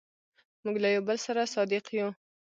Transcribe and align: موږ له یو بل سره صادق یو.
موږ 0.63 0.75
له 0.83 0.89
یو 0.95 1.03
بل 1.07 1.17
سره 1.25 1.51
صادق 1.55 1.85
یو. 1.99 2.09